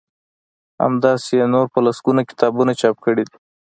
همداسی 0.83 1.33
يې 1.39 1.45
نور 1.53 1.65
په 1.73 1.79
لسګونه 1.85 2.21
کتابونه 2.29 2.71
چاپ 2.81 2.95
کړي 3.05 3.23
دي 3.27 3.35